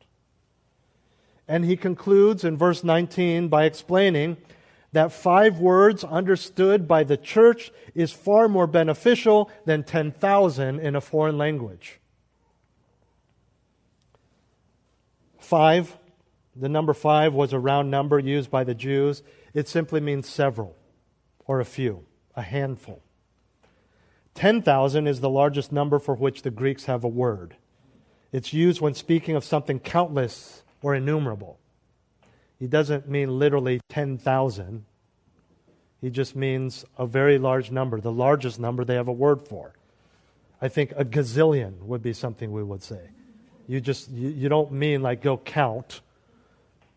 [1.48, 4.38] And he concludes in verse 19 by explaining
[4.94, 11.02] that five words understood by the church is far more beneficial than 10,000 in a
[11.02, 12.00] foreign language.
[15.38, 15.98] Five,
[16.56, 19.22] the number five was a round number used by the Jews.
[19.54, 20.76] It simply means several
[21.46, 23.04] or a few, a handful.
[24.34, 27.56] 10,000 is the largest number for which the Greeks have a word.
[28.32, 31.58] It's used when speaking of something countless or innumerable.
[32.60, 34.86] He doesn't mean literally 10,000.
[36.00, 39.74] He just means a very large number, the largest number they have a word for.
[40.62, 43.02] I think a gazillion would be something we would say.
[43.68, 46.02] You just you, you don't mean like go count,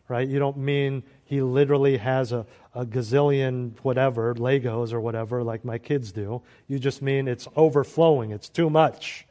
[0.07, 0.29] right?
[0.29, 5.79] You don't mean he literally has a, a gazillion whatever, Legos or whatever, like my
[5.79, 6.43] kids do.
[6.67, 9.27] You just mean it's overflowing, it's too much.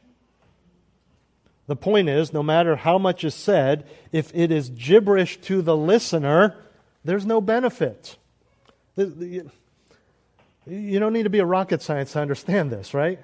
[1.68, 5.76] The point is, no matter how much is said, if it is gibberish to the
[5.76, 6.56] listener,
[7.04, 8.16] there's no benefit.
[8.96, 9.50] You
[10.66, 13.20] don't need to be a rocket science to understand this, right?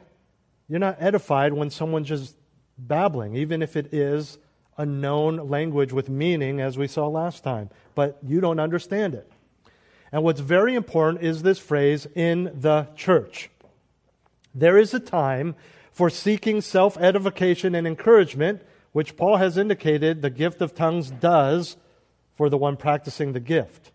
[0.69, 2.37] You're not edified when someone's just
[2.79, 4.39] babbling, even if it is
[4.77, 9.31] a known language with meaning, as we saw last time, but you don't understand it.
[10.13, 13.51] And what's very important is this phrase, in the church.
[14.55, 15.55] There is a time
[15.95, 18.61] for seeking self edification and encouragement,
[18.93, 21.77] which Paul has indicated the gift of tongues does
[22.37, 23.93] for the one practicing the gift.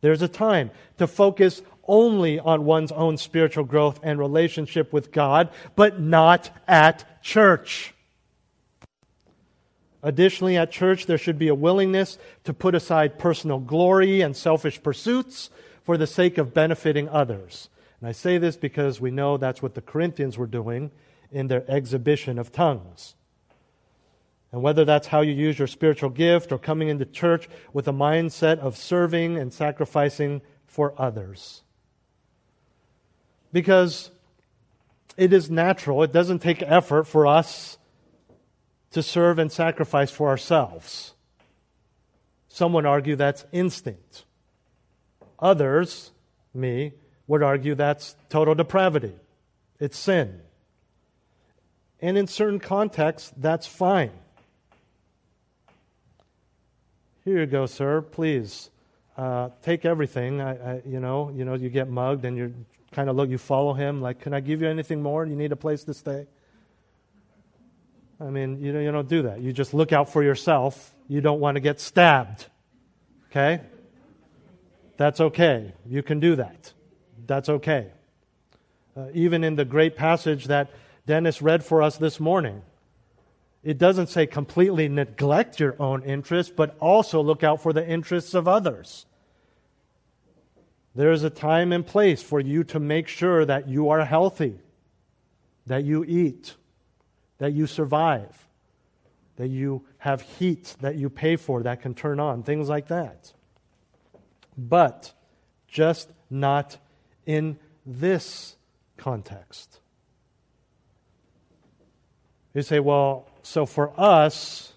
[0.00, 5.50] There's a time to focus only on one's own spiritual growth and relationship with God,
[5.74, 7.92] but not at church.
[10.02, 14.82] Additionally, at church, there should be a willingness to put aside personal glory and selfish
[14.82, 15.50] pursuits
[15.82, 17.68] for the sake of benefiting others.
[18.00, 20.90] And I say this because we know that's what the Corinthians were doing
[21.32, 23.14] in their exhibition of tongues.
[24.52, 27.92] And whether that's how you use your spiritual gift or coming into church with a
[27.92, 31.62] mindset of serving and sacrificing for others.
[33.52, 34.10] Because
[35.16, 37.78] it is natural, it doesn't take effort for us
[38.92, 41.14] to serve and sacrifice for ourselves.
[42.48, 44.24] Some would argue that's instinct.
[45.38, 46.10] Others,
[46.52, 46.92] me,
[47.28, 49.14] would argue that's total depravity.
[49.78, 50.40] It's sin.
[52.00, 54.10] And in certain contexts, that's fine.
[57.24, 58.00] Here you go, sir.
[58.00, 58.70] Please
[59.16, 60.40] uh, take everything.
[60.40, 62.54] I, I, you know, you know, you get mugged, and you
[62.92, 63.28] kind of look.
[63.28, 64.00] You follow him.
[64.00, 65.26] Like, can I give you anything more?
[65.26, 66.26] You need a place to stay.
[68.20, 69.40] I mean, you, know, you don't do that.
[69.40, 70.94] You just look out for yourself.
[71.08, 72.46] You don't want to get stabbed.
[73.30, 73.60] Okay?
[74.98, 75.72] That's okay.
[75.86, 76.72] You can do that.
[77.26, 77.86] That's okay.
[78.94, 80.70] Uh, even in the great passage that
[81.06, 82.62] Dennis read for us this morning,
[83.62, 88.34] it doesn't say completely neglect your own interests, but also look out for the interests
[88.34, 89.06] of others.
[90.94, 94.58] There is a time and place for you to make sure that you are healthy,
[95.66, 96.54] that you eat,
[97.38, 98.48] that you survive,
[99.36, 103.32] that you have heat that you pay for that can turn on, things like that.
[104.56, 105.12] But
[105.68, 106.76] just not
[107.24, 108.56] in this
[108.96, 109.79] context.
[112.54, 114.72] You say, well, so for us,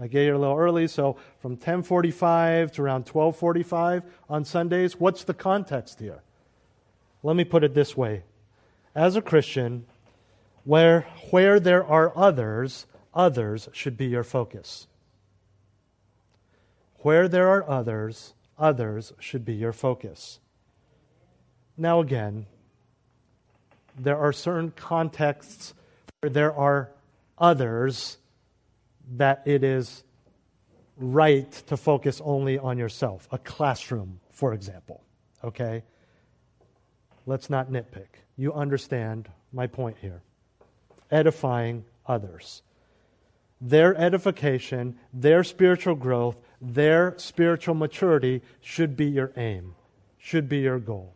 [0.00, 5.24] I get here a little early, so from 10:45 to around 12:45 on Sundays, what's
[5.24, 6.22] the context here?
[7.22, 8.22] Let me put it this way.
[8.94, 9.86] As a Christian,
[10.64, 14.86] where, where there are others, others should be your focus.
[17.00, 20.38] Where there are others, others should be your focus.
[21.76, 22.46] Now, again,
[23.98, 25.74] there are certain contexts
[26.20, 26.90] where there are
[27.40, 28.18] others
[29.16, 30.04] that it is
[30.96, 33.26] right to focus only on yourself.
[33.32, 35.02] A classroom, for example.
[35.42, 35.82] Okay?
[37.26, 38.08] Let's not nitpick.
[38.36, 40.22] You understand my point here
[41.10, 42.62] edifying others.
[43.60, 49.74] Their edification, their spiritual growth, their spiritual maturity should be your aim,
[50.18, 51.14] should be your goal.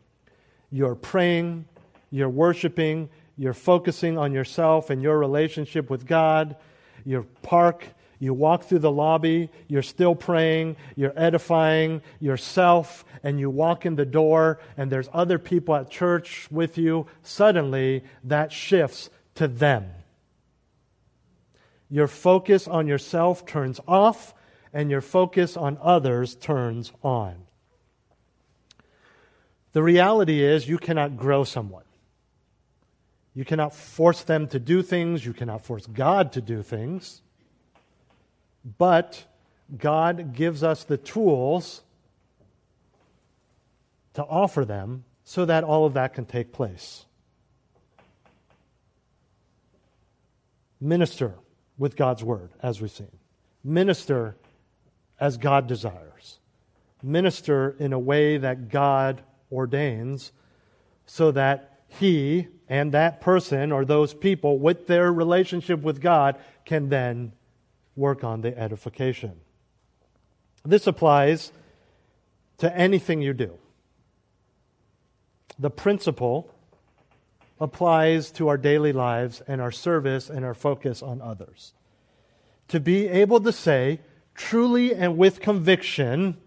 [0.71, 1.67] You're praying,
[2.11, 6.57] you're worshiping, you're focusing on yourself and your relationship with God.
[7.05, 7.87] You park,
[8.19, 13.97] you walk through the lobby, you're still praying, you're edifying yourself, and you walk in
[13.97, 17.07] the door, and there's other people at church with you.
[17.23, 19.91] Suddenly, that shifts to them.
[21.91, 24.35] Your focus on yourself turns off,
[24.73, 27.37] and your focus on others turns on.
[29.73, 31.84] The reality is, you cannot grow someone.
[33.35, 35.27] You cannot force them to do things.
[35.27, 37.21] You cannot force God to do things.
[38.79, 39.25] But
[39.77, 41.83] God gives us the tools
[44.15, 47.05] to offer them so that all of that can take place.
[50.81, 51.35] Minister
[51.77, 53.11] with God's word, as we've seen.
[53.65, 54.37] Minister
[55.19, 56.39] as God desires.
[57.03, 60.33] Minister in a way that God ordains
[61.07, 66.89] so that he and that person or those people with their relationship with God can
[66.89, 67.33] then
[67.97, 69.33] work on the edification.
[70.65, 71.53] This applies
[72.59, 73.59] to anything you do.
[75.59, 76.53] The principle
[77.61, 81.75] applies to our daily lives and our service and our focus on others.
[82.69, 84.01] To be able to say,
[84.35, 86.39] truly and with conviction,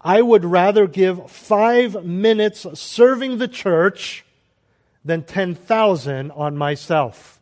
[0.00, 4.23] I would rather give five minutes serving the church
[5.04, 7.34] than 10,000 on myself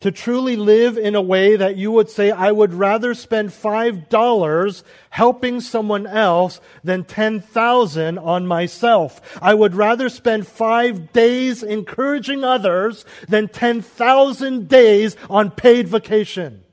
[0.00, 4.82] to truly live in a way that you would say, I would rather spend $5
[5.10, 9.38] helping someone else than 10,000 on myself.
[9.42, 16.64] I would rather spend five days encouraging others than 10,000 days on paid vacation.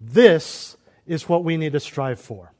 [0.00, 0.76] This
[1.06, 2.52] is what we need to strive for.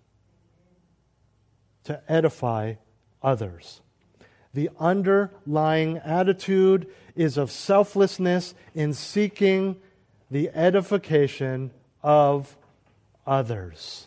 [1.85, 2.75] To edify
[3.21, 3.81] others.
[4.55, 6.87] The underlying attitude
[7.17, 9.77] is of selflessness in seeking
[10.31, 11.71] the edification
[12.03, 12.57] of
[13.27, 14.07] others.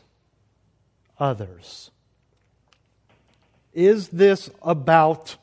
[1.20, 1.92] Others.
[3.74, 5.38] Is this about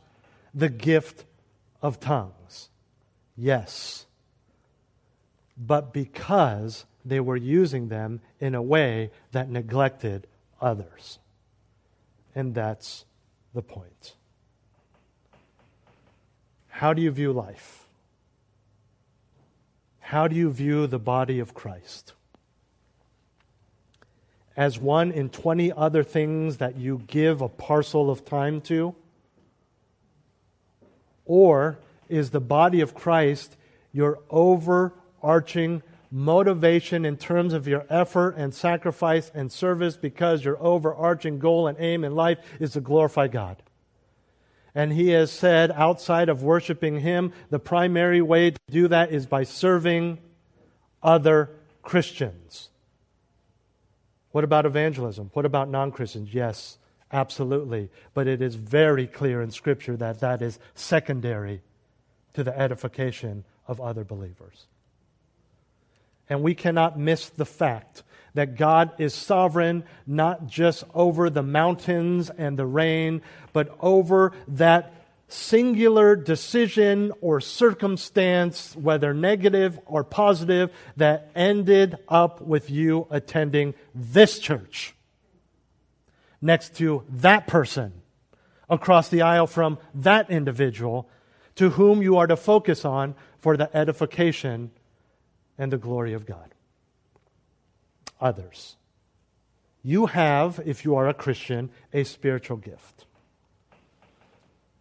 [0.55, 1.25] the gift
[1.81, 2.69] of tongues?
[3.37, 4.07] Yes.
[5.57, 10.27] But because they were using them in a way that neglected
[10.61, 11.19] others.
[12.35, 13.05] And that's
[13.53, 14.15] the point.
[16.73, 17.87] How do you view life?
[20.01, 22.14] How do you view the body of Christ?
[24.57, 28.95] As one in 20 other things that you give a parcel of time to?
[31.27, 33.55] Or is the body of Christ
[33.93, 41.39] your overarching motivation in terms of your effort and sacrifice and service because your overarching
[41.39, 43.62] goal and aim in life is to glorify God?
[44.75, 49.27] And he has said, outside of worshiping him, the primary way to do that is
[49.27, 50.18] by serving
[51.03, 51.51] other
[51.83, 52.70] Christians.
[54.31, 55.31] What about evangelism?
[55.35, 56.33] What about non Christians?
[56.33, 56.79] Yes,
[57.12, 57.91] absolutely.
[58.14, 61.61] But it is very clear in Scripture that that is secondary
[62.33, 64.66] to the edification of other believers.
[66.31, 68.03] And we cannot miss the fact
[68.35, 73.22] that God is sovereign not just over the mountains and the rain,
[73.53, 74.93] but over that
[75.28, 84.39] singular decision or circumstance, whether negative or positive, that ended up with you attending this
[84.39, 84.95] church
[86.41, 87.93] next to that person
[88.68, 91.09] across the aisle from that individual
[91.55, 94.70] to whom you are to focus on for the edification
[95.59, 96.52] and the glory of God
[98.23, 98.77] others.
[99.83, 103.05] You have, if you are a Christian, a spiritual gift.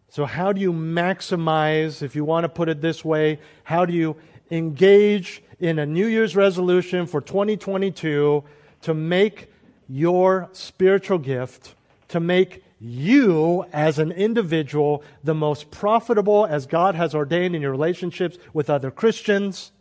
[0.08, 3.92] So, how do you maximize, if you want to put it this way, how do
[3.92, 4.16] you
[4.50, 8.44] engage in a New Year's resolution for 2022
[8.82, 9.50] to make
[9.88, 11.74] your spiritual gift,
[12.08, 17.70] to make you as an individual the most profitable as God has ordained in your
[17.70, 19.72] relationships with other Christians?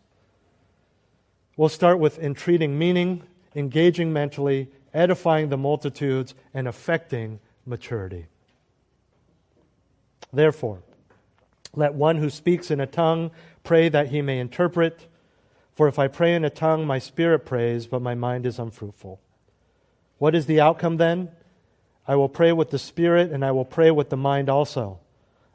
[1.57, 3.23] We'll start with entreating meaning
[3.55, 8.27] engaging mentally, edifying the multitudes, and affecting maturity.
[10.33, 10.81] Therefore,
[11.75, 13.31] let one who speaks in a tongue
[13.63, 15.07] pray that he may interpret.
[15.73, 19.19] For if I pray in a tongue, my spirit prays, but my mind is unfruitful.
[20.17, 21.29] What is the outcome then?
[22.07, 24.99] I will pray with the spirit, and I will pray with the mind also.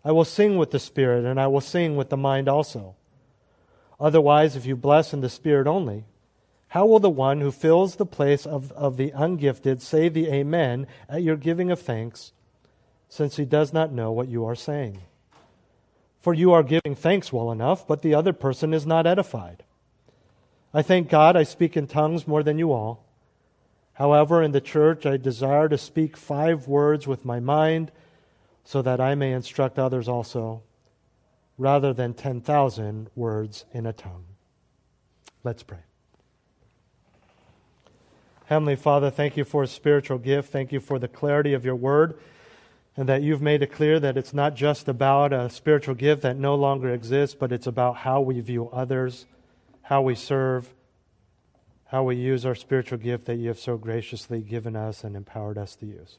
[0.05, 2.95] I will sing with the spirit, and I will sing with the mind also.
[3.99, 6.05] Otherwise, if you bless in the spirit only,
[6.69, 10.87] how will the one who fills the place of, of the ungifted say the Amen
[11.09, 12.33] at your giving of thanks,
[13.09, 15.03] since he does not know what you are saying?
[16.21, 19.63] For you are giving thanks well enough, but the other person is not edified.
[20.75, 23.05] I thank God I speak in tongues more than you all.
[23.95, 27.93] However, in the church I desire to speak five words with my mind,
[28.65, 30.63] so that I may instruct others also,
[31.57, 34.25] rather than 10,000 words in a tongue.
[35.45, 35.79] Let's pray.
[38.47, 40.53] Heavenly Father, thank you for a spiritual gift.
[40.53, 42.17] Thank you for the clarity of your word
[42.97, 46.37] and that you've made it clear that it's not just about a spiritual gift that
[46.37, 49.27] no longer exists, but it's about how we view others,
[49.83, 50.73] how we serve,
[51.87, 55.59] how we use our spiritual gift that you have so graciously given us and empowered
[55.59, 56.19] us to use.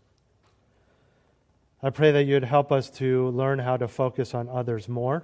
[1.81, 5.23] I pray that you'd help us to learn how to focus on others more,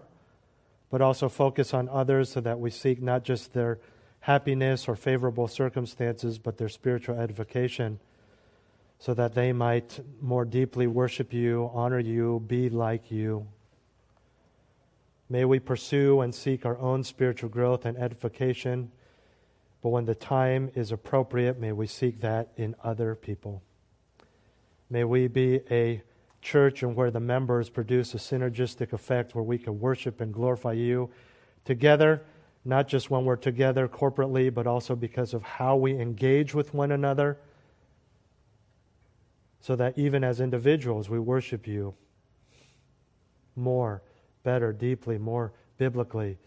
[0.89, 3.79] but also focus on others so that we seek not just their
[4.23, 7.99] happiness or favorable circumstances, but their spiritual edification,
[8.97, 13.45] so that they might more deeply worship you, honor you, be like you.
[15.27, 18.93] May we pursue and seek our own spiritual growth and edification,
[19.81, 23.61] but when the time is appropriate, may we seek that in other people.
[24.89, 26.01] May we be a
[26.41, 30.71] church and where the members produce a synergistic effect where we can worship and glorify
[30.71, 31.09] you
[31.65, 32.21] together
[32.65, 36.91] not just when we're together corporately, but also because of how we engage with one
[36.91, 37.37] another,
[39.59, 41.93] so that even as individuals we worship you
[43.55, 44.01] more,
[44.43, 46.37] better, deeply, more biblically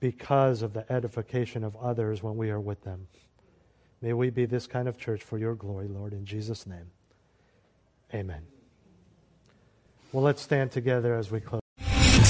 [0.00, 3.06] because of the edification of others when we are with them.
[4.00, 6.90] May we be this kind of church for your glory, Lord, in Jesus' name.
[8.12, 8.42] Amen.
[10.12, 11.63] Well, let's stand together as we close.